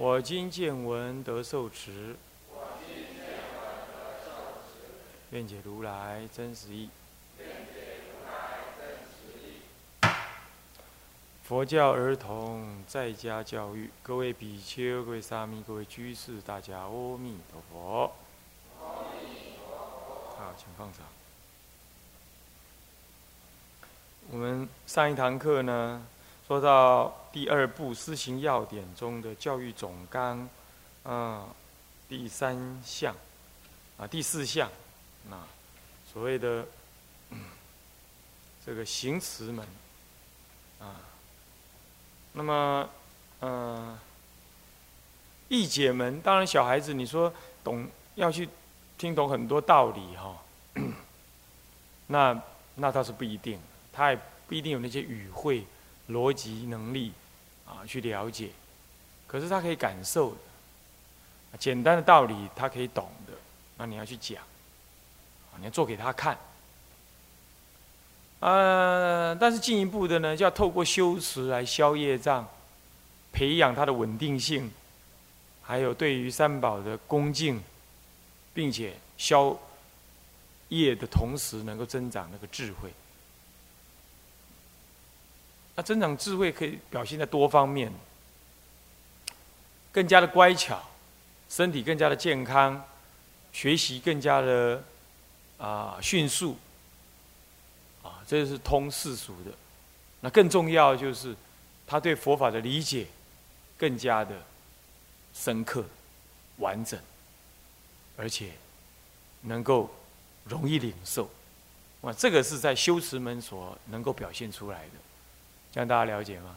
[0.00, 2.16] 我今见闻得受持，
[5.30, 6.88] 愿解如来真实义。
[11.42, 18.10] 佛教儿童在家教育，各位比丘、各位沙弥、各位居士，大家阿弥陀佛。
[18.78, 21.02] 好，请放掌。
[24.30, 26.02] 我们上一堂课呢，
[26.50, 30.48] 说到第二部施行要点中的教育总纲，
[31.04, 31.46] 啊，
[32.08, 33.14] 第三项，
[33.96, 34.68] 啊，第四项，
[35.28, 35.36] 那
[36.12, 36.66] 所谓的
[38.66, 39.64] 这个行词门，
[40.80, 40.96] 啊，
[42.32, 42.90] 那么，
[43.42, 43.96] 嗯，
[45.46, 47.86] 义解门，当然小孩子你说懂
[48.16, 48.48] 要去。
[48.98, 50.36] 听懂很多道理哈，
[52.08, 52.42] 那
[52.74, 53.58] 那倒是不一定，
[53.92, 55.64] 他也不一定有那些语汇、
[56.10, 57.12] 逻辑能力
[57.66, 58.50] 啊去了解，
[59.26, 60.36] 可是他可以感受的，
[61.58, 63.32] 简单的道理他可以懂的，
[63.76, 64.42] 那你要去讲，
[65.58, 66.36] 你要做给他看，
[68.40, 72.46] 呃，但是进一步的呢，就要透过修持来消业障，
[73.32, 74.70] 培养他的稳定性，
[75.62, 77.62] 还有对于三宝的恭敬。
[78.52, 79.56] 并且消
[80.70, 82.92] 业的同时，能够增长那个智慧。
[85.74, 87.92] 那增长智慧可以表现在多方面，
[89.92, 90.82] 更加的乖巧，
[91.48, 92.84] 身体更加的健康，
[93.52, 94.82] 学习更加的
[95.58, 96.56] 啊迅速，
[98.02, 99.50] 啊，这是通世俗的。
[100.20, 101.34] 那更重要就是
[101.86, 103.06] 他对佛法的理解
[103.78, 104.34] 更加的
[105.34, 105.84] 深刻、
[106.58, 106.98] 完整。
[108.16, 108.50] 而且
[109.40, 109.90] 能够
[110.44, 111.30] 容易领受，
[112.02, 114.92] 哇，这个是在修持门所能够表现出来的，
[115.72, 116.56] 这样大家了解吗？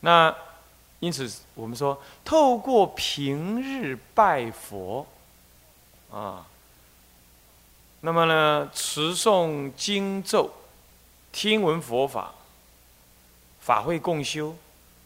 [0.00, 0.34] 那
[1.00, 5.06] 因此我们说，透过平日拜佛
[6.10, 6.46] 啊，
[8.00, 10.50] 那么呢，持诵经咒，
[11.32, 12.34] 听闻佛法，
[13.60, 14.56] 法会共修，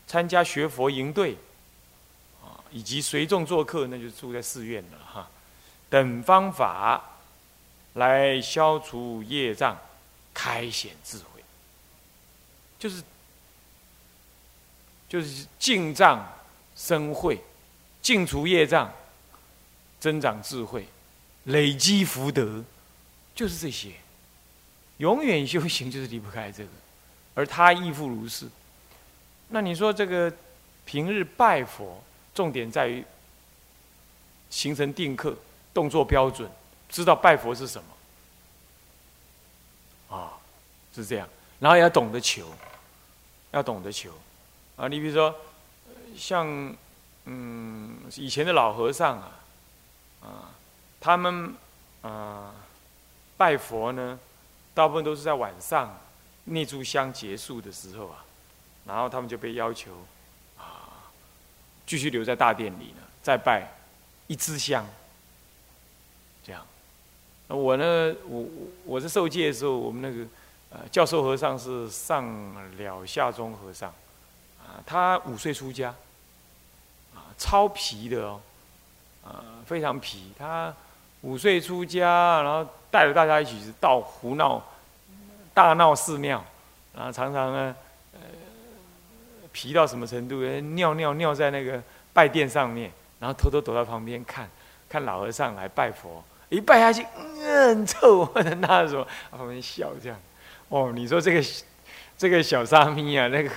[0.06, 1.37] 参加学佛营队，
[2.43, 5.28] 啊，以及随众做客，那就住在寺院了哈。
[5.88, 7.03] 等方法
[7.94, 9.76] 来消除业障，
[10.34, 11.43] 开显智慧，
[12.78, 13.03] 就是
[15.08, 16.26] 就是净障
[16.76, 17.41] 生慧，
[18.02, 18.92] 净除业障，
[19.98, 20.86] 增长智慧，
[21.44, 22.62] 累积福德，
[23.34, 23.92] 就是这些。
[24.98, 26.70] 永远修行 就是离不开这个，
[27.34, 28.48] 而他亦复如是。
[29.48, 30.32] 那你说这个
[30.84, 32.02] 平日拜佛，
[32.34, 33.04] 重点在于
[34.50, 35.36] 形成定课。
[35.75, 36.50] 动作标准，
[36.88, 37.80] 知道拜佛是什
[40.08, 40.32] 么啊？
[40.92, 41.28] 是这样，
[41.60, 42.52] 然后要懂得求，
[43.52, 44.10] 要懂得求
[44.78, 44.86] 啊！
[44.86, 45.34] 你比如说，
[46.16, 46.46] 像
[47.24, 49.32] 嗯以前的老和尚啊，
[50.22, 50.54] 啊，
[51.00, 51.52] 他们
[52.02, 52.54] 啊
[53.36, 54.18] 拜佛呢，
[54.72, 55.98] 大部分都是在晚上
[56.44, 58.24] 那炷香结束的时候啊，
[58.86, 59.90] 然后他们就被要求
[60.56, 61.10] 啊
[61.84, 63.68] 继续留在大殿里呢，再拜
[64.28, 64.86] 一支香。
[66.44, 66.64] 这样，
[67.48, 68.14] 那我呢？
[68.26, 68.46] 我
[68.84, 70.24] 我是受戒的时候，我们那个
[70.70, 72.24] 呃教授和尚是上
[72.78, 73.92] 了下中和尚，
[74.86, 75.88] 他五岁出家，
[77.14, 78.40] 啊，超皮的哦，
[79.24, 80.32] 啊，非常皮。
[80.38, 80.74] 他
[81.22, 84.62] 五岁出家，然后带着大家一起到胡闹，
[85.52, 86.44] 大闹寺庙，
[86.94, 87.76] 然后常常呢，
[88.12, 88.20] 呃，
[89.52, 90.42] 皮到什么程度？
[90.60, 91.82] 尿尿尿在那个
[92.12, 94.48] 拜殿上面，然后偷偷躲到旁边看，
[94.88, 96.22] 看老和尚来拜佛。
[96.50, 97.06] 一拜下去，
[97.42, 98.31] 嗯，臭！
[98.34, 100.19] 我 的那什么，旁边笑这样。
[100.69, 101.46] 哦，你说这个
[102.16, 103.50] 这个小沙弥啊，那个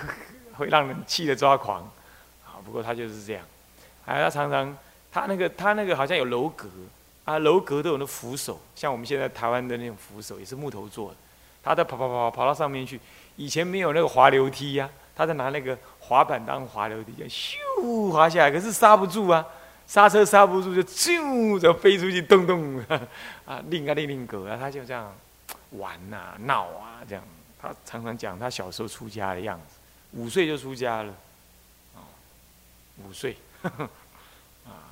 [0.61, 1.81] 会让人气得抓狂。
[2.45, 3.43] 啊，不过他就是这样。
[4.05, 4.77] 还有他常常，
[5.11, 6.69] 他那个他那个好像有楼阁
[7.25, 11.15] 啊，楼阁都有那扶手，像我们现在台湾的那种扶手，也是木头做的。
[11.63, 12.99] 他在跑跑跑跑到上面去，
[13.35, 19.45] 以前没有那个滑楼梯呀，他在拿那个滑板当滑楼梯，咻滑下来，可是刹不住啊。
[19.87, 22.79] 刹车刹不住，就啾就飞出去，咚咚
[23.45, 25.13] 啊，另啊另另狗啊，他就这样
[25.71, 27.23] 玩呐闹啊，这样。
[27.61, 29.75] 他常常讲他小时候出家的样子，
[30.13, 31.13] 五岁就出家了，
[33.03, 34.91] 五岁，啊，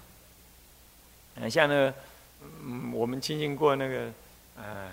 [1.49, 1.93] 像那，
[2.63, 4.11] 嗯，我们亲近过那个，
[4.57, 4.89] 呃，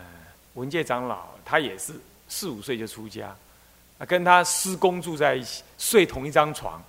[0.54, 1.94] 文界长老，他也是
[2.28, 3.34] 四五岁就出家，
[3.98, 6.82] 啊，跟他师公住在一起，睡同一张床，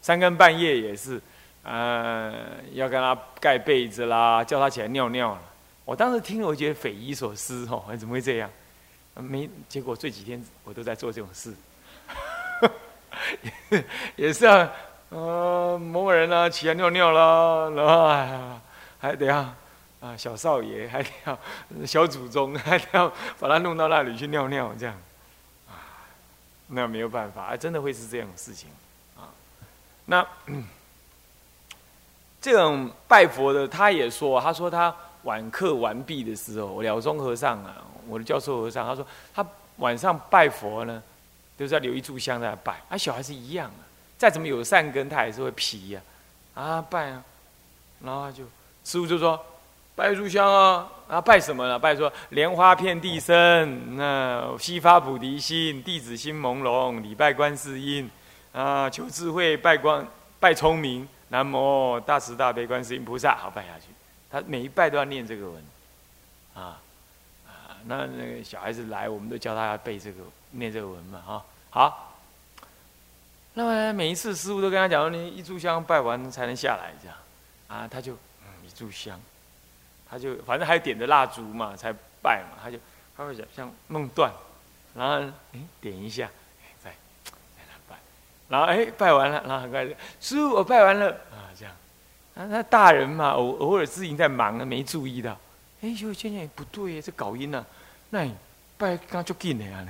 [0.00, 1.20] 三更半夜也是，
[1.64, 5.42] 呃，要跟他盖被子啦，叫他起来尿尿了。
[5.84, 8.50] 我当时听了，我觉得匪夷所思，哦，怎么会这样？
[9.14, 11.52] 没结果，这几天我都在做这种事，
[14.16, 14.70] 也是啊，
[15.10, 18.60] 呃，某某人呢起来尿尿了，然后
[18.98, 19.38] 还得要
[20.00, 21.38] 啊小少爷，还得要
[21.86, 24.94] 小祖宗， 还得要把他弄到那里去尿尿，这样
[25.68, 25.72] 啊，
[26.68, 28.68] 那没有办法，啊真的会是这样的事情
[29.16, 29.28] 啊。
[30.06, 30.26] 那
[32.40, 34.94] 这种拜佛的，他也说，他说他。
[35.24, 37.74] 晚课完毕的时候，了中和尚啊，
[38.08, 39.04] 我的教授和尚，他说
[39.34, 39.44] 他
[39.78, 41.02] 晚上拜佛呢，
[41.58, 42.80] 都是要留一炷香在那拜。
[42.88, 43.84] 啊，小孩子一样啊，
[44.16, 46.00] 再怎么有善根，他还是会皮呀，
[46.54, 47.22] 啊拜啊，
[48.00, 48.44] 然后就
[48.84, 49.44] 师傅就说
[49.94, 51.78] 拜一炷香啊，啊拜什么呢？
[51.78, 58.08] 拜说莲花遍地生，那悉发菩提心，弟子心朦胧，礼拜观世音，
[58.52, 60.06] 啊求智慧，拜光
[60.40, 63.86] 拜聪明，南无大慈大悲观世音菩萨，好拜下去。
[64.30, 65.64] 他每一拜都要念这个文，
[66.54, 66.78] 啊
[67.46, 70.22] 啊，那那个小孩子来，我们都教他要背这个
[70.52, 72.04] 念这个文嘛，哈，好。
[73.54, 77.16] 那么每一次师傅都跟他讲说，你一炷香拜完才能下来，这样，
[77.66, 78.12] 啊，他就
[78.42, 79.20] 嗯一炷香，
[80.08, 81.92] 他就反正还点着蜡烛嘛，才
[82.22, 82.78] 拜嘛，他就
[83.16, 84.32] 他会想像弄断，
[84.94, 86.30] 然后哎点一下，
[86.82, 86.90] 再
[87.24, 87.96] 再来拜，
[88.48, 91.74] 然后哎拜完了，然后很快就师傅我拜完了啊这样。
[92.36, 95.36] 啊，那大人嘛，偶偶尔自己在忙啊，没注意到。
[95.80, 97.66] 哎，就现在不对，这搞音呢。
[98.10, 98.32] 那你
[98.76, 99.84] 拜刚就进来啊？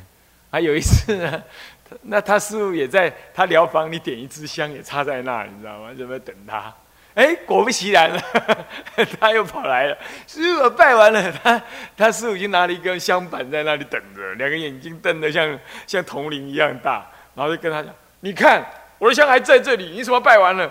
[0.50, 1.42] 还有一次呢，
[2.02, 5.90] 那他师傅也在他疗房里点一支香，也插在那，你知道吗？
[5.96, 6.72] 准备等他。
[7.14, 8.22] 哎，果不其然了，
[9.20, 9.98] 他又跑来了。
[10.26, 11.62] 师傅拜完了，他
[11.96, 18.64] 他师傅已经拿了一根香板在那里等着，两个眼睛瞪得像像铜铃一样大，然后就跟他讲：“你看。”
[18.98, 20.68] 我的香还在这里，你怎么拜完了？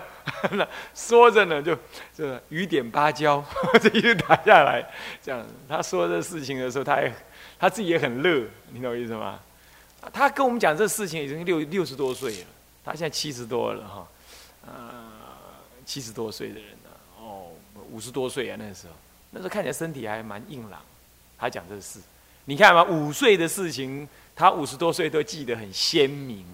[0.94, 1.74] 说着呢，就
[2.14, 3.42] 这雨点芭蕉，
[3.80, 4.84] 这一路打下来，
[5.22, 7.10] 这样他说这事情的时候，他也
[7.58, 9.40] 他自己也很乐，你懂我意思吗？
[10.12, 12.46] 他跟我们讲这事情已经六六十多岁了，
[12.84, 14.08] 他现在七十多了哈，
[14.66, 15.04] 呃，
[15.84, 16.90] 七十多岁的人了，
[17.20, 17.48] 哦，
[17.90, 18.92] 五十多岁啊，那时候
[19.30, 20.80] 那时候看起来身体还蛮硬朗。
[21.38, 22.00] 他讲这事，
[22.46, 26.44] 你看嘛，五岁的事情，他五十多岁都记得很鲜明。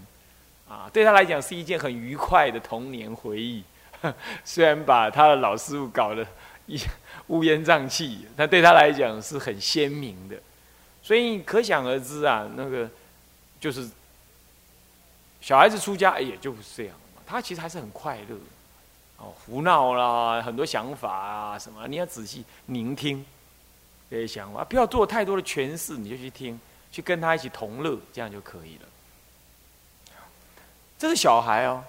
[0.68, 3.62] 啊，对他来讲是一件很愉快的童年回忆。
[4.44, 6.26] 虽然把他的老师傅搞得
[6.66, 6.78] 一
[7.28, 10.36] 乌烟瘴气，但对他来讲是很鲜明的。
[11.02, 12.88] 所以可想而知啊，那个
[13.64, 13.88] 就是
[15.40, 17.22] 小孩子出家也就是这样嘛。
[17.26, 18.36] 他其实还是很快乐，
[19.16, 23.24] 哦，胡闹啦，很多想法啊什么，你要仔细聆听
[24.10, 26.60] 这些想法，不要做太多的诠释，你就去听，
[26.92, 28.88] 去跟他一起同乐，这样就可以了。
[30.98, 31.82] 这是小孩哦，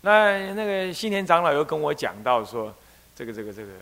[0.00, 2.74] 那那个新田长老又跟我讲到说，
[3.14, 3.72] 这个这个这个，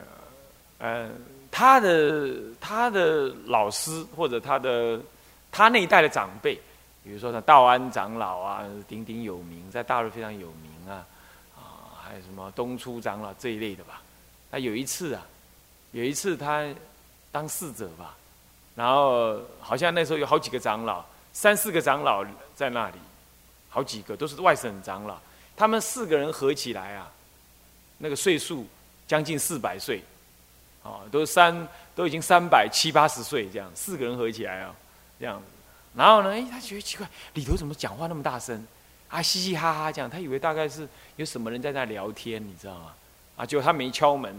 [0.79, 1.09] 呃，
[1.53, 5.01] 他的他的老师或者他的
[5.53, 6.61] 他那一代的长辈，
[7.07, 11.07] 比如说像道安长老啊，鼎鼎有名，在大陆非常有名啊，
[11.55, 14.03] 啊，还有什么东初长老这一类的吧。
[14.51, 15.25] 那有一次啊，
[15.93, 16.67] 有一次他
[17.31, 18.17] 当侍者吧，
[18.75, 22.27] 然后好像那时候有好几个长老，三四个长老
[22.57, 22.97] 在那里。
[23.69, 25.17] 好几个都是外省长老，
[25.55, 27.09] 他们四个人合起来啊，
[27.99, 28.67] 那个岁数
[29.07, 30.03] 将近四百岁，
[30.83, 34.75] 哦，都三都已经三百七八十岁这样，四个人合起来啊，
[35.21, 35.41] 这样。
[35.97, 38.67] 然后呢，哎，他觉得奇怪，里头怎么讲话那么大声？
[39.09, 40.87] 啊，嘻嘻哈哈这样，他以为大概是
[41.17, 42.93] 有什么人在那聊天，你知道吗？
[43.37, 44.35] 啊，结果他没敲门，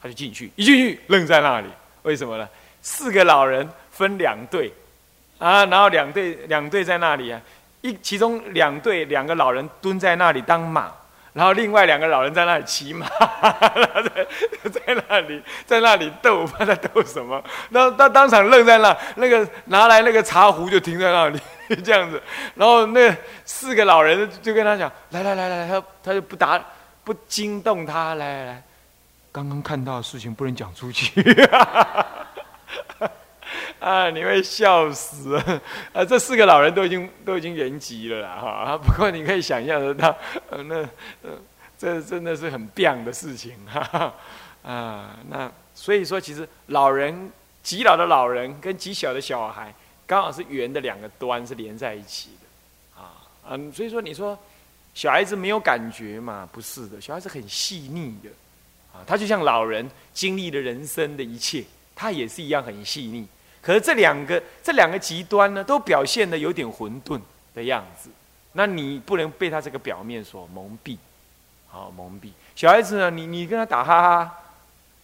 [0.00, 1.68] 他就进去，一进去愣在那里，
[2.02, 2.48] 为什么呢？
[2.82, 4.72] 四个老人分两队，
[5.38, 7.40] 啊，然后两队两队在那里啊。
[7.82, 10.92] 一其中两队两个老人蹲在那里当马，
[11.36, 14.26] 然后另外两个老人在那里骑马，在
[14.72, 17.44] 在那里在那里斗，不知道在斗什么。
[17.68, 21.38] 然后他当场愣在那，那个拿来那个茶壶就停在那里
[21.84, 22.22] 这样子。
[22.54, 23.14] 然后那
[23.44, 26.58] 四个老人就跟他讲：“来来来来来，他他就不答
[27.04, 28.62] 不惊动他，来来来，
[29.30, 31.12] 刚刚看到的事情不能讲出去。”
[33.78, 34.10] 啊！
[34.10, 35.36] 你会笑死
[35.92, 36.04] 啊！
[36.04, 38.76] 这四个老人都已经都已经圆寂了啦，哈！
[38.76, 40.16] 不过你可以想象得到，
[40.50, 40.76] 呃，那
[41.22, 41.38] 呃，
[41.78, 44.12] 这真的是很棒的事情，哈
[44.62, 45.16] 啊！
[45.28, 47.30] 那所以说，其实老人
[47.62, 49.72] 极老的老人跟极小的小孩，
[50.06, 53.12] 刚好是圆的两个端是连在一起的，啊
[53.50, 54.36] 嗯，所以说你说
[54.94, 56.48] 小孩子没有感觉嘛？
[56.50, 58.30] 不是的，小孩子很细腻的，
[58.92, 61.62] 啊，他就像老人经历了人生的一切，
[61.94, 63.26] 他也是一样很细腻。
[63.66, 67.20] 可是这两个这两个极端呢，都表现的有点混沌
[67.52, 68.08] 的样子。
[68.52, 70.96] 那你不能被他这个表面所蒙蔽，
[71.66, 72.30] 好蒙蔽。
[72.54, 74.38] 小孩子呢，你你跟他打哈哈，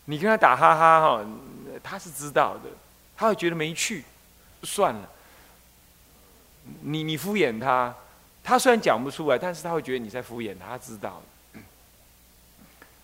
[0.05, 1.25] 你跟他打哈哈哈，
[1.83, 2.71] 他是知道的，
[3.17, 4.05] 他会觉得没趣，
[4.63, 5.11] 算了。
[6.83, 7.93] 你你敷衍他，
[8.45, 11.21] 他虽然讲不出来，但是他会觉得你在敷衍他，他知道。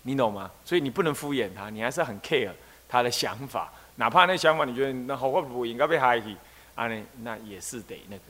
[0.03, 0.49] 你懂吗？
[0.63, 2.51] 所以你不能敷衍他，你还是很 care
[2.87, 6.33] 他的想法，哪怕那想法你觉得那好话不应该被害去，
[6.73, 8.23] 啊那那也是得那个。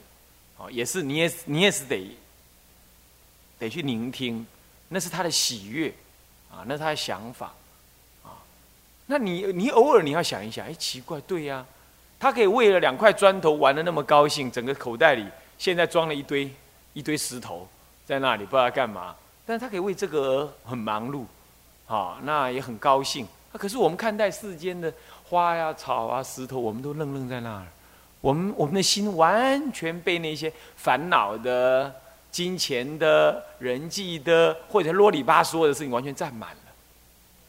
[0.57, 2.17] 哦，也是，你也你也是得
[3.59, 4.45] 得去聆听，
[4.87, 5.93] 那是他的喜悦，
[6.51, 7.53] 啊，那是他的想法，
[8.23, 8.33] 啊，
[9.05, 11.63] 那你你偶尔你要想一想，哎，奇怪，对呀，
[12.19, 15.25] 他可以为了两块砖头玩的那么高兴，整个口袋里
[15.59, 16.51] 现在装了一堆
[16.93, 17.65] 一堆石头
[18.07, 20.19] 在那里，不知道干嘛，但是他可以为这个
[20.65, 21.23] 而很忙碌，
[21.87, 23.25] 啊，那也很高兴。
[23.53, 24.93] 那可是我们看待世间的
[25.29, 27.65] 花呀、草啊、石头，我们都愣愣在那儿。
[28.19, 31.93] 我们我们的心完全被那些烦恼的、
[32.31, 36.57] 金钱的、人际的，或者啰里吧嗦的事情完全占满了。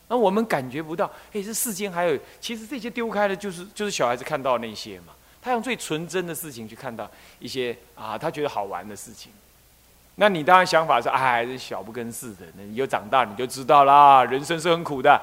[0.08, 5.14] 那我们感觉不到，哎，这世间还有，其实这些丢开的，就是就是小孩子看到那些嘛。
[5.40, 9.32] 他用最纯真的事情去看到一些啊，他觉得好玩的事情。
[10.16, 12.44] 那你当然想法是，哎，这小不更事的。
[12.56, 15.18] 你有长大你就知道啦，人生是很苦的。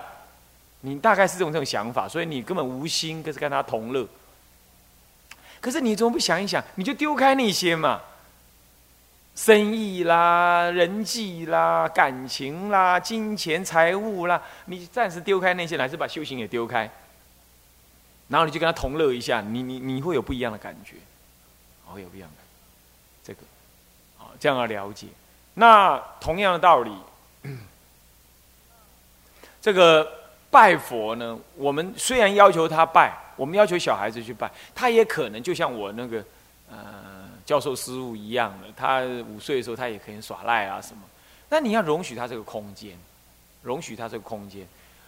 [0.87, 4.07] 你大概是这种这种想法，所以你根本无心，可是跟他同乐。
[5.59, 6.63] 可是你怎么不想一想？
[6.75, 8.01] 你就丢开那些嘛，
[9.35, 16.89] 生意啦、人际啦、感情啦、金钱财物啦，你暂时丢开那些，还是把修行也丢开，
[18.27, 20.95] 然后你就跟他同乐一下，你你你会有不一样的感觉，
[21.85, 22.35] 会有不一样的
[23.23, 23.39] 这个，
[24.17, 25.07] 好，这样要了解。
[25.55, 26.91] 那同样的道理，
[29.59, 30.07] 这个
[30.57, 33.15] 拜佛呢，我们虽然要求他拜。
[33.35, 36.25] 我们要求小孩子去拜，他也可能就像我那个
[36.71, 36.77] 呃
[37.45, 41.03] 教授师傅一样的，他五岁的时候他也可以耍赖啊什么。
[41.49, 42.97] 那你要容许他这个空间，
[43.61, 44.65] 容许他这个空间，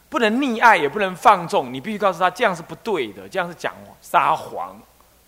[0.10, 1.74] 不能溺爱，也不能放纵。
[1.74, 4.80] 你必须告诉他这样是不对的，这样是讲撒谎。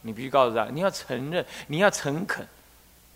[0.04, 2.48] 你必须告诉他，你要承认，你要诚恳。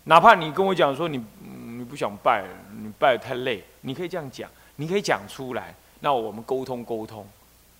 [0.02, 7.26] 哪怕你跟我讲说你你不想拜，你拜太累，你可以这样讲，你可以讲出来，那我们沟通沟通。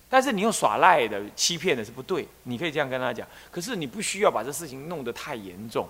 [0.08, 3.26] 但是你用耍赖的、欺骗的是不对，你可以这样跟他讲。
[3.50, 5.88] 可是你不需要把这事情弄得太严重，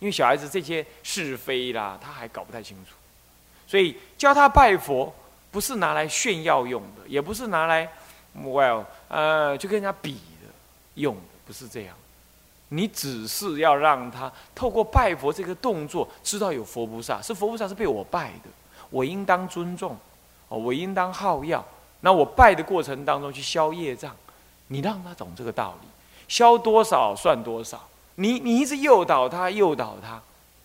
[0.00, 2.94] 因为小孩子这些是非啦，他还搞不太清楚。
[3.66, 5.14] 所以教他拜佛，
[5.52, 7.88] 不是拿来炫耀用的，也不是拿来
[8.36, 10.52] ，well，呃，就跟人家比的
[10.94, 11.94] 用的，不是这样。
[12.70, 18.50] 你只是要让他透过拜佛这个动作，知道有佛菩萨，是佛菩萨是被我拜的，
[18.90, 19.96] 我应当尊重，
[20.56, 21.64] 我应当好要。
[22.00, 24.14] 那我拜的过程当中去消业障，
[24.68, 25.88] 你让他懂这个道理，
[26.26, 27.88] 消多少算多少。
[28.16, 30.20] 你你一直诱导他，诱导他，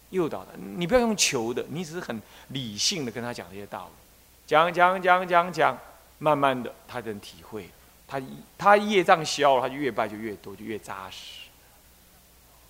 [0.10, 3.92] 诱导他，你不要用求的，你只是很理性的跟他讲这些道理，
[4.48, 5.78] 讲讲讲讲讲，
[6.18, 7.70] 慢慢的他能体会，
[8.08, 8.22] 他
[8.58, 11.42] 他业障消了，他就越拜就越多，就越扎实。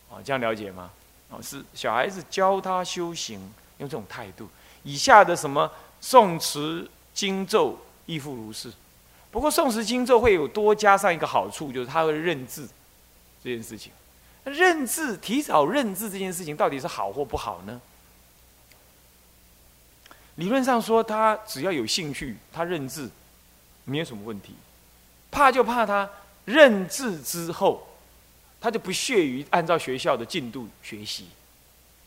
[0.09, 0.89] 哦，这样了解吗？
[1.29, 3.39] 哦，是小孩子教他修行，
[3.79, 4.47] 用这种态度。
[4.83, 5.69] 以下的什么
[5.99, 7.75] 宋词经咒。
[8.05, 8.71] 亦复如是，
[9.31, 12.69] 不过宋时经咒会有多加上一个好处，就是他会认字
[13.43, 13.91] 这件事情。
[14.45, 17.81] 认字，提早认字这件事情到底是好或不好呢？
[20.35, 23.11] 理论上说，他只要有兴趣，他认字
[23.83, 24.53] 没有什么问题。
[25.29, 26.09] 怕就怕他
[26.45, 27.85] 认字之后，
[28.61, 31.27] 他就不屑于按照学校的进度学习，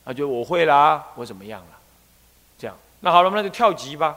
[0.02, 1.78] 他就我会啦，我怎么样了？
[2.58, 4.16] 这样，那好了，那就跳级吧。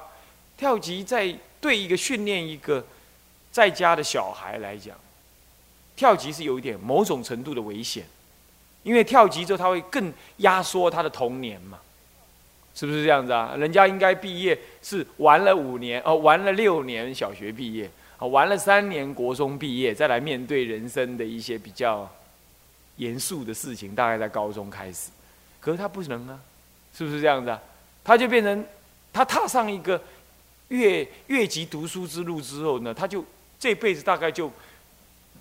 [0.63, 1.36] 跳级在。
[1.60, 2.86] 对一个训练一个
[3.50, 4.98] 在家的小孩来讲，
[5.96, 8.03] 跳级是有一点某种程度的危险，
[8.84, 11.79] 因为跳级之后他会更压缩他的童年嘛，
[12.75, 13.55] 是不是这样子啊？
[13.58, 22.13] 人家应该毕业是玩了五年哦，玩了六年小学毕业，啊，玩了三年国中毕业，再来面对人生的一些比较
[22.98, 25.10] 严肃的事情，大概在高中开始。
[25.62, 26.38] 可是他不能啊，
[26.93, 27.62] 是不是这样子啊？
[28.03, 28.65] 他就变成
[29.13, 30.01] 他踏上一个。
[30.70, 33.24] 越越级读书之路之后呢，他就
[33.60, 34.51] 这辈子大概就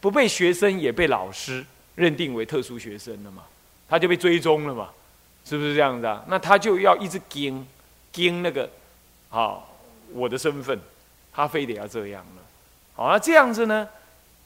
[0.00, 1.64] 不被学生也被老师
[1.94, 3.44] 认定为特殊学生了嘛，
[3.88, 4.90] 他就被追踪了嘛，
[5.44, 6.24] 是不是这样子啊？
[6.28, 7.66] 那他就要一直盯
[8.12, 8.68] 盯那个，
[9.28, 9.76] 好
[10.12, 10.78] 我的身份，
[11.32, 12.42] 他非得要这样了。
[12.94, 13.88] 好，那这样子呢，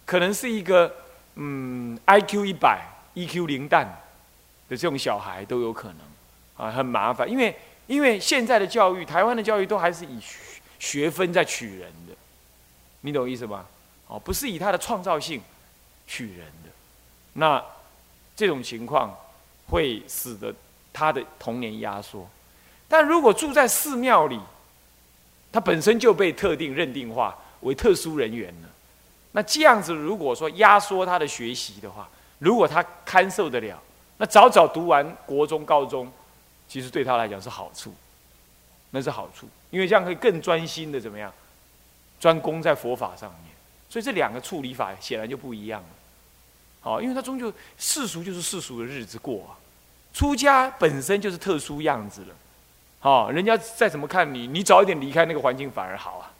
[0.04, 0.94] 可能是一个
[1.34, 3.86] 嗯，I Q 一百，E Q 零蛋
[4.68, 5.98] 的这种小孩都有可能。
[6.56, 7.54] 啊，很麻烦，因为
[7.86, 10.18] 因为现在的教育，台湾的教育都还是以
[10.78, 12.14] 学分在取人的，
[13.00, 13.66] 你懂意思吗？
[14.08, 15.42] 哦，不是以他的创造性
[16.06, 16.70] 取人的，
[17.32, 17.62] 那
[18.36, 19.16] 这种情况
[19.68, 20.54] 会使得
[20.92, 22.28] 他的童年压缩。
[22.88, 24.38] 但如果住在寺庙里，
[25.50, 28.68] 他本身就被特定认定化为特殊人员了。
[29.32, 33.82] 那这样子，如果说压缩他的学习的话，如果他堪受得了，
[34.18, 36.10] 那早早读完国中、高中，
[36.68, 37.92] 其实对他来讲是好处，
[38.90, 41.32] 那是好处，因为这样可以更专心的怎么样，
[42.20, 43.52] 专攻在佛法上面。
[43.88, 45.88] 所以这两个处理法显然就不一样了。
[46.80, 49.58] 好，因为他终究世俗就是世俗的日子过啊，
[50.12, 52.34] 出家本身就是特殊样子了。
[53.00, 56.30] 好，人家再怎么看你，你早一点离开那个环境反而好啊，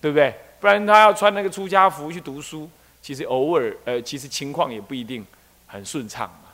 [0.00, 0.34] 对不对？
[0.60, 2.68] 不然他要穿那个出家服去读书，
[3.02, 5.24] 其实偶尔呃，其实情况也不一定
[5.66, 6.50] 很顺畅嘛。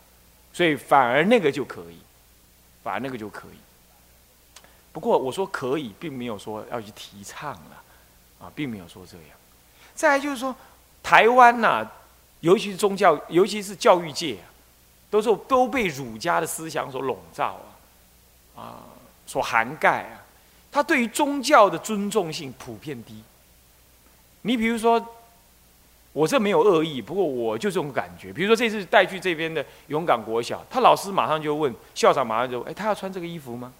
[0.52, 1.98] 所以反而那个就可以，
[2.82, 3.58] 反而那个就可以。
[4.92, 7.82] 不过我说可以，并没有说要去提倡了，
[8.40, 9.26] 啊，并没有说这样。
[9.94, 10.54] 再来就是说，
[11.02, 11.86] 台湾呐，
[12.40, 14.36] 尤其是宗教，尤其是教育界，
[15.10, 17.58] 都是都被儒家的思想所笼罩
[18.54, 18.84] 啊，啊，
[19.26, 20.20] 所涵盖啊。
[20.70, 23.22] 他对于宗教的尊重性普遍低。
[24.42, 25.02] 你比如说，
[26.12, 28.32] 我这没有恶意，不过我就这种感觉。
[28.32, 33.72] 比如说这次带去这边的勇敢国小，他老师马上就问校长，马上就哎，他要穿这个衣服吗？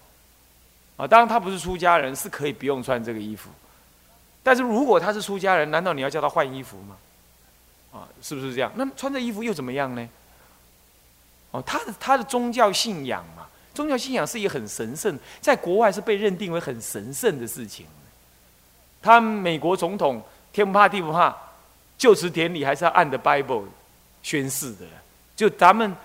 [0.96, 3.50] 啊，当然他不是出家人，是可以不用穿这个衣服。
[4.42, 6.96] 但是如果他是出家人，难道你要叫他换衣服吗？
[7.92, 8.70] 啊，是不是这样？
[8.75, 10.08] 那穿这衣服又怎么样呢？
[11.52, 17.87] 哦，他的他的宗教信仰嘛，宗教信仰是一个很神圣，在国外是被认定为很神圣的事情。
[19.00, 20.22] 他美国总统。
[20.52, 21.34] 天不怕地不怕，
[21.96, 23.64] 就职典礼还是要按着 Bible
[24.22, 24.84] 宣誓的。
[25.34, 25.96] 就咱们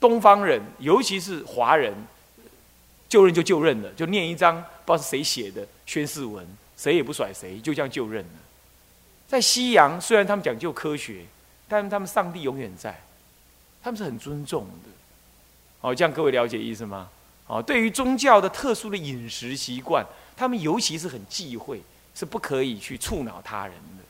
[0.00, 1.92] 东方人，尤其是华人，
[3.08, 6.46] 就任就就任了，就念一张不知道是谁写的宣誓文，
[6.76, 8.40] 谁也不甩谁，就这样就任了。
[9.26, 11.24] 在西洋，虽然他们讲究科学，
[11.68, 13.02] 但是他们上帝永远在，
[13.82, 14.90] 他们是很尊重的。
[15.80, 17.08] 哦，这样各位了解意思吗？
[17.46, 20.04] 哦，对于宗教的特殊的饮食习惯，
[20.36, 21.80] 他们尤其是很忌讳。
[22.18, 24.02] 是不可以去触恼他人的，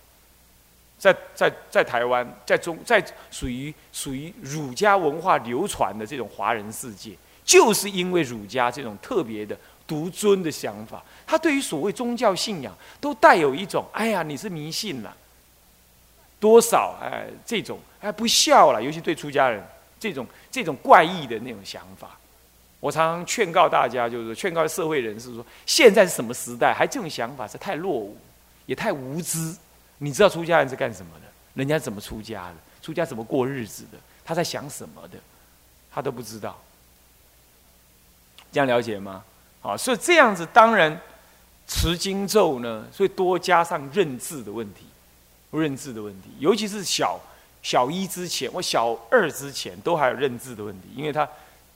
[0.97, 9.57] 在在在台湾，在中在属于属于儒家文化流传的这种华人世界，就是因为儒家这种特别的
[9.87, 15.17] 独尊的想法，他对于所谓宗教信仰都带有一种哎呀你是迷信了，
[16.41, 19.65] 多少哎这种哎不孝了，尤其对出家人
[20.01, 22.19] 这种这种怪异的那种想法。
[22.81, 26.75] 我常常劝告大家，就是劝告社会人士说：现在是什么时代？
[26.75, 28.17] 还这种想法是太落伍，
[28.67, 29.57] 也太无知。
[29.99, 31.27] 你知道出家人是干什么的？
[31.55, 32.55] 人家怎么出家的？
[32.83, 33.99] 出家怎么过日子的？
[34.25, 35.19] 他在想什么的？
[35.91, 36.61] 他都不知道。
[38.57, 39.23] 这样了解吗？
[39.61, 40.99] 好，所以这样子当然
[41.69, 44.87] 持经咒呢，所以多加上认字的问题，
[45.51, 47.21] 认字的问题，尤其是小
[47.63, 51.29] 小一之前或小二之前，都还有认字的问题，因为他。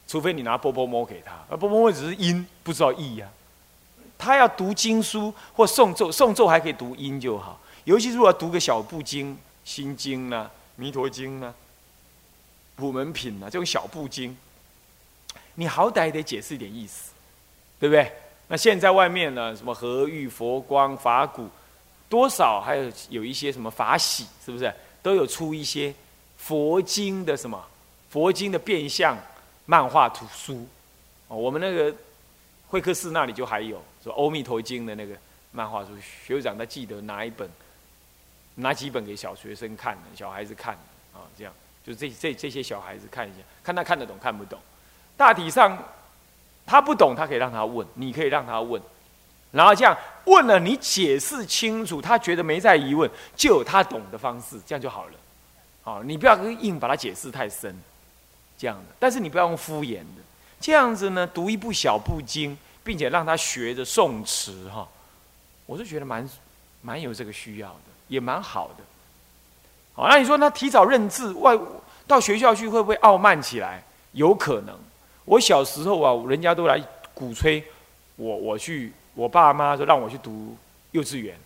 [0.08, 3.28] 除非你拿波波摸给他，而波波摸只是音，不知道意呀。
[4.18, 7.60] 他要读经书或诵咒，诵咒还可以读音就好。
[7.84, 11.54] 尤其如果读个小部经，心经呢、弥陀经呢、
[12.74, 14.36] 普门品呢这种小部经，
[15.60, 17.12] 你好歹也得解释一点意思，
[17.78, 18.10] 对不对？
[18.48, 21.50] 那现在外面呢，什么和玉佛光法鼓，
[22.08, 25.94] 多少还有有一些什么法喜，是不是都有出一些
[26.38, 27.62] 佛经的什么
[28.08, 29.14] 佛经的变相？
[29.66, 30.66] 漫画图书，
[31.28, 31.94] 哦，我们那个
[32.66, 35.14] 会客室那里就还有说《阿弥陀经》的那个
[35.52, 35.90] 漫画书，
[36.26, 37.46] 学长他记得拿一本，
[38.54, 41.52] 拿几本给小学生看的，小孩子看的啊，这样
[41.84, 44.58] 就这这这些小孩子看一下，看他看得懂看不懂。
[45.20, 45.76] 大体上
[46.64, 48.80] 他不懂，他可以让他问，你可以让他问，
[49.50, 55.12] 然后这样问了，你解释清楚，他觉得没在疑问，就有他懂的方式，这样就好了。
[55.82, 57.78] 好，你不要硬把它解释太深。
[58.56, 60.22] 这样的，但是你不要用敷衍的，
[60.58, 64.88] 这样子呢，读一部小部经，并且让他学着宋词哈，
[65.66, 66.26] 我是觉得蛮
[66.80, 68.84] 蛮有这个需要的，也蛮好的。
[69.92, 71.58] 好，那你说他提早认字，外
[72.06, 73.82] 到学校去会不会傲慢起来？
[74.12, 74.74] 有可能。
[75.30, 76.82] 我小时候啊，人家都来
[77.14, 77.62] 鼓吹
[78.16, 80.56] 我，我去，我爸妈说让我去读
[80.90, 81.38] 幼稚园，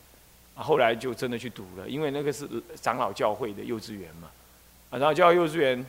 [0.56, 2.48] 啊，后来就真的去读了，因为那个是
[2.80, 4.30] 长老教会的幼稚园嘛，
[4.88, 5.84] 啊，然后教幼稚园。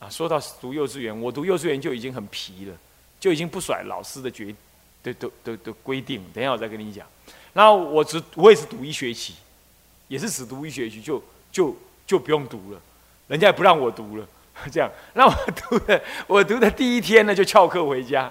[0.00, 2.76] 啊说到读幼稚园，我读幼稚园就已经很皮了，
[3.18, 4.54] 就已经不甩老师的决
[5.02, 6.22] 的的的的规定。
[6.34, 7.06] 等一下我再跟你讲。
[7.54, 9.36] 然后我只我也是读一学期，
[10.08, 11.74] 也是只读一学期就就
[12.06, 12.80] 就不用读了，
[13.28, 14.28] 人家也不让我读了。
[14.70, 18.30] 这样，那我读的我读的第一天呢就翘课回家，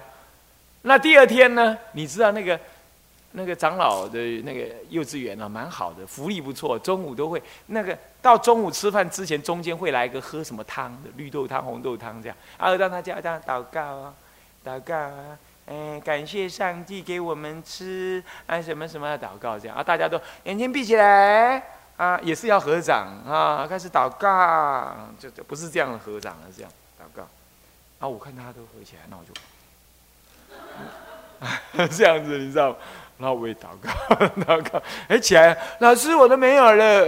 [0.82, 1.76] 那第二天呢？
[1.92, 2.58] 你知道那个
[3.32, 6.78] 那个长老的那个幼稚园啊，蛮好的，福利不错。
[6.78, 12.36] 中午都会那个到中午吃饭之前，中间会来一个喝什么汤的，绿豆汤、红豆汤这样。
[12.56, 14.14] 啊，让他家这样祷告啊，
[14.64, 21.62] 祷告啊，哎，感谢上帝给我们吃啊，什么什么祷告这样啊，大家都眼睛闭起来
[21.96, 27.22] 啊，也是要合掌啊，开始祷告，就就不是这样的合掌，是这样祷告。
[28.00, 29.32] 啊，我看他都合起来，那我就。
[31.88, 32.76] 这样子，你知道吗？
[33.18, 33.90] 然后我也祷告，
[34.42, 37.06] 祷告，哎，起来，老师，我都没有了。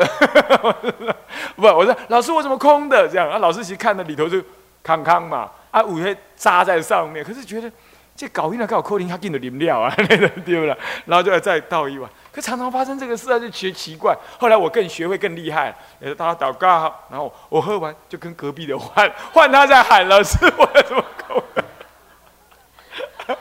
[1.56, 3.08] 不，我说，老师，我怎么空的？
[3.08, 4.40] 这样啊，老师其实看到里头就
[4.84, 7.70] 康康嘛，啊，五会扎在上面，可是觉得
[8.16, 10.76] 这搞晕了，搞扣零，他给你淋料啊， 对不对？
[11.04, 14.16] 然后就再倒一碗，可常常发生这个事啊，就觉得奇怪。
[14.38, 21.42] 后来我更学会更厉害，呃，大家祷告，然后我喝完就跟隔壁的换， 换他在喊，老师，我怎么空？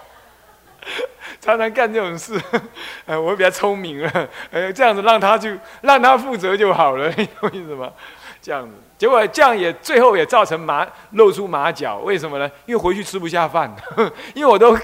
[1.40, 2.42] 常常干这种事，
[3.06, 7.92] 哎，我比较聪明了，哎，这样子让他去让他负责就好了，你懂意思吗？
[8.46, 12.48] 这样子，结果这样也最后也造成马露出马脚，为什么呢？
[12.68, 13.76] 因为回去吃不下饭，
[14.36, 14.78] 因为我都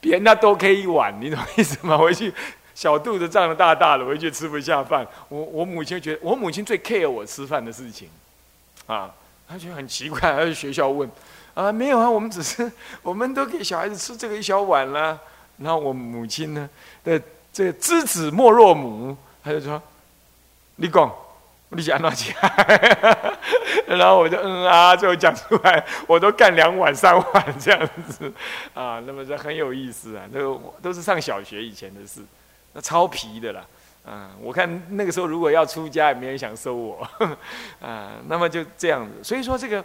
[0.00, 1.96] 别人家都 K 一碗，你懂意思吗？
[1.96, 2.34] 回去
[2.74, 5.06] 小肚子胀得大大的，回去吃不下饭。
[5.28, 8.08] 我我母亲觉得，我母亲最 care 我吃饭的事情，
[8.88, 9.08] 啊，
[9.48, 11.08] 她觉得很奇怪，她去学校问，
[11.54, 12.68] 啊，没有啊，我们只是
[13.02, 15.16] 我们都给小孩子吃这个一小碗啦。
[15.58, 16.68] 然后我母亲呢
[17.04, 19.80] 的这知子莫若母，她就说
[20.74, 21.14] ：“你讲，
[21.80, 22.34] 你讲哪讲？”
[23.86, 28.32] 然后我就嗯啊，最后讲出来，我都干两碗三碗这样子
[28.74, 29.00] 啊。
[29.06, 32.20] 那么这很有意思啊，那个都是上小学以前的事，
[32.72, 33.64] 那超皮的啦。
[34.04, 37.08] 啊，我看那个时候如果要出家，也没人想收我
[37.80, 38.12] 啊。
[38.28, 39.84] 那么就这样子，所以说这个。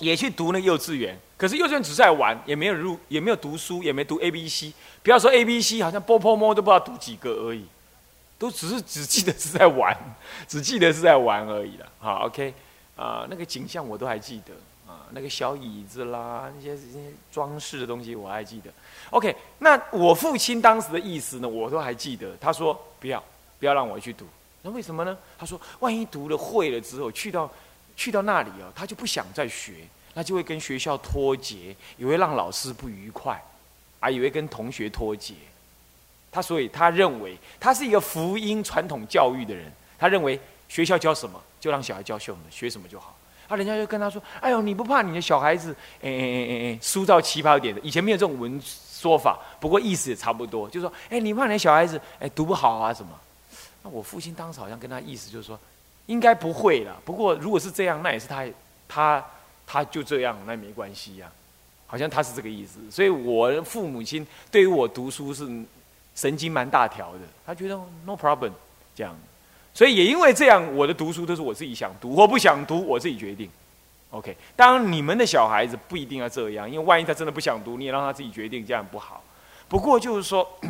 [0.00, 4.72] 也去读那幼稚园，可是幼稚园只是在玩，也没有入，也没有读书，也没读 A B C。
[5.02, 7.66] 不要说 A B C，好像波波摸都不知道读几个而已，
[8.38, 9.96] 都只是只记得是在玩，
[10.46, 11.86] 只记得是在玩而已了。
[11.98, 12.54] 好，OK，
[12.96, 14.54] 啊，那个景象我都还记得
[14.90, 18.70] 啊，那个小椅子啦，那些那些装饰的东西我还记得。
[19.10, 22.36] OK，那我父亲当时的意思呢，我都还记得。
[22.40, 23.22] 他说不要，
[23.58, 24.24] 不要让我去读。
[24.62, 25.16] 那为什么呢？
[25.38, 27.50] 他说万一读了会了之后去到。
[27.98, 29.72] 去到那里哦，他就不想再学，
[30.14, 33.44] 那就会跟学校脱节，也会让老师不愉快，
[33.98, 35.34] 啊，也会跟同学脱节。
[36.30, 40.38] 他所以他认为他是一个福音传统教育的人，他认为
[40.68, 43.16] 学校教什么就让小孩教什么，学什么就好。
[43.48, 47.80] 啊，人家就跟他说：“哎呦，你不怕你的小孩子，哎哎哎哎哎，输到起跑点的？
[47.80, 53.10] 以前没有这种文说法，不过意思也差不多，就说，哎，你怕你的小孩子，哎，读不好啊什么？
[53.82, 55.58] 那我父亲当时好像跟他意思就是说。”
[56.08, 56.96] 应该不会了。
[57.04, 58.42] 不过如果是这样，那也是他，
[58.88, 59.22] 他，
[59.66, 61.30] 他就这样，那没关系呀。
[61.86, 62.78] 好像他是这个意思。
[62.90, 65.46] 所以我父母亲对于我读书是
[66.18, 68.50] 神经蛮大条的，他觉得 no problem
[68.96, 69.16] 这样。
[69.72, 73.48] 所以也因为这样，我的读书都是我自己想读或不想读，我自己决定。
[74.10, 79.22] OK，当然你们的小孩子不一定要这样，因为万一他真的不想读，你也让他自己决定，这样不好。
[79.68, 80.48] 不过就是说。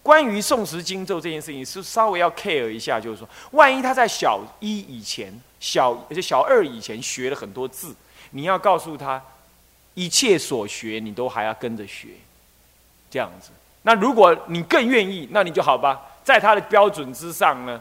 [0.00, 7.94] 关于诵持经咒这件事情，是稍微要 care 一下，就是说，万一他在小一以前、小而且小二以前学了很多字，
[8.30, 9.22] 你要告诉他，
[9.92, 12.08] 一切所学你都还要跟着学，
[13.10, 13.50] 这样子。
[13.88, 17.80] 那如果你更愿意，那你就好吧，在他的标准之上呢，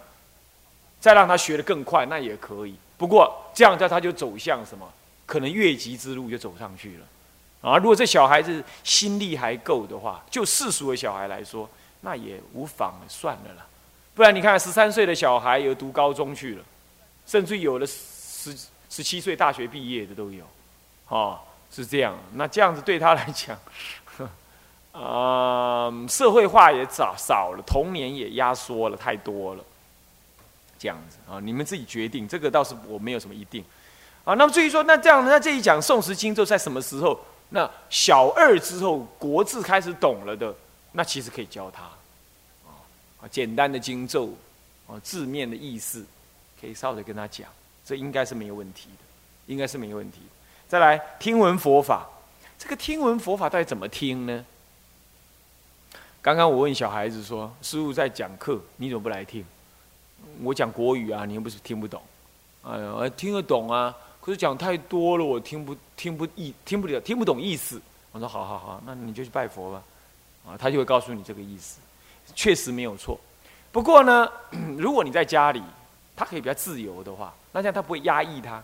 [1.01, 2.73] 再让他学的更快，那也可以。
[2.97, 4.89] 不过这样子他就走向什么？
[5.25, 7.69] 可能越级之路就走上去了。
[7.69, 11.69] 啊，如果这小孩子心力还够的话，就世俗的小孩来说。
[11.99, 13.65] 那也无妨，算了啦。
[14.15, 16.63] 不然你看，十三岁的小孩有读高中去了，
[17.25, 18.55] 甚至有的十
[18.89, 20.45] 十七岁大学毕业的都有，
[21.09, 21.37] 哦，
[21.69, 22.15] 是这样。
[22.35, 23.57] 那这样子对他来讲，
[24.99, 29.63] 啊，社会化也少少了，童年也压缩了太多了，
[30.79, 32.27] 这样子啊，你们自己决定。
[32.27, 33.63] 这个倒是我没有什么一定
[34.23, 34.33] 啊。
[34.33, 37.19] 那么至于说，那这样，那这一讲宋时经咒在什么时候？
[37.49, 40.53] 那小二之后，国字开始懂了的。
[40.93, 41.83] 那其实可以教他，
[43.21, 44.33] 啊，简单的经咒，
[44.88, 46.03] 啊，字面的意思，
[46.60, 47.47] 可以稍微跟他讲，
[47.86, 49.03] 这应该是没有问题的，
[49.45, 50.21] 应该是没有问题。
[50.67, 52.07] 再来听闻佛法，
[52.57, 54.43] 这个听闻佛法到底怎么听呢？
[56.21, 59.45] 刚刚我问小孩子说：“师傅在讲课，你怎么不来听？”
[60.43, 62.01] 我讲国语啊，你又不是听不懂。
[62.63, 67.82] 哎呀，听得懂啊，可是讲太多了，我听不听不意听不了，听不懂意思。
[68.12, 69.84] 我说：“好好好，那你就去拜佛吧。”
[70.47, 71.80] 啊，他就会告诉你这个意思，
[72.36, 73.19] 确实没有错。
[73.71, 74.30] 不过呢，
[74.77, 75.62] 如果你在家里，
[76.15, 78.63] 他可以比较自由的话，那这样他不会压抑他，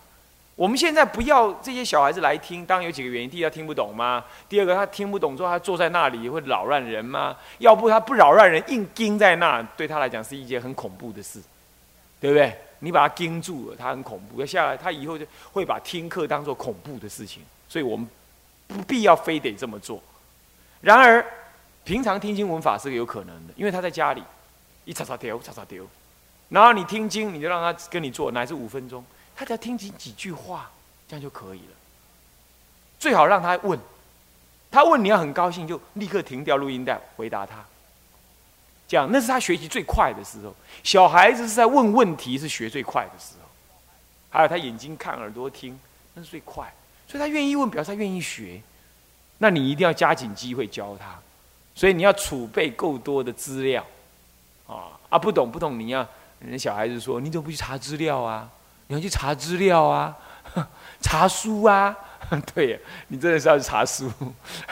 [0.55, 4.23] 我们现在不要这些小孩子来听，当然有几个原因：第一，他听不懂吗？
[4.47, 7.35] 第二个，他听不懂之后，他坐在那里会扰乱人吗？
[7.57, 11.41] 要不他不扰乱人，硬盯在那，对他来讲是一件很恐怖的事，
[12.21, 12.55] 对不对？
[12.79, 14.39] 你把他盯住了，他很恐怖。
[14.39, 17.41] 要下来，他以后就会把听课当做恐怖的事情。
[17.67, 18.07] 所以我们
[18.67, 19.99] 不必要非得这么做。
[20.81, 21.25] 然而，
[21.83, 24.21] 平常听经文法是有可能的，因为他在家里
[24.85, 25.87] 一擦擦丢，擦擦丢，
[26.49, 29.03] 然后你听经，你就让他跟你做，乃至五分钟。
[29.35, 30.69] 他只要听几几句话，
[31.07, 31.75] 这样就可以了。
[32.99, 33.79] 最好让他问，
[34.71, 37.63] 他问你要很高兴，就立刻停掉录音带回答他。
[38.87, 40.53] 这样那是他学习最快的时候。
[40.83, 43.49] 小孩子是在问问题是学最快的时候，
[44.29, 45.79] 还有他眼睛看耳朵听，
[46.13, 46.71] 那是最快。
[47.07, 48.61] 所以他愿意问，表示他愿意学。
[49.39, 51.19] 那你一定要加紧机会教他。
[51.75, 53.83] 所以你要储备够多的资料，
[54.67, 56.07] 啊啊不懂不懂，你要
[56.39, 58.49] 人家小孩子说，你怎么不去查资料啊？
[58.93, 60.15] 你要去查资料啊，
[61.01, 61.97] 查书啊，
[62.53, 64.11] 对，你真的是要去查书，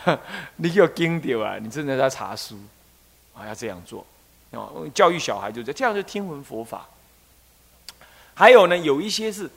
[0.57, 2.55] 你有经典啊，你真的是要查书，
[3.33, 4.05] 啊，要这样做，
[4.51, 6.87] 哦，教育小孩就这，这样就听闻佛法。
[8.35, 9.49] 还有呢，有一些是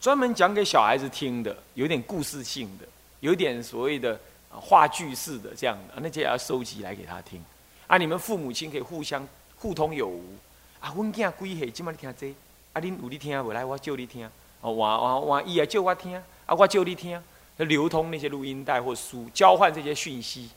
[0.00, 2.84] 专门讲给小孩子听的，有点故事性的，
[3.20, 4.18] 有点所谓的
[4.50, 7.40] 话剧式的这样的，那些要收集来给他听。
[7.86, 9.24] 啊，你们父母亲可以互相
[9.56, 10.34] 互通有无。
[10.80, 12.34] 啊，阮囝几岁，今麦你听这？
[12.72, 13.52] 啊，你有你听无？
[13.52, 14.28] 来，我叫你听。
[14.60, 17.20] 哦，我我我伊也叫我听，啊，我叫你听。
[17.56, 20.48] 流通那些录音带或书，交换这些讯息，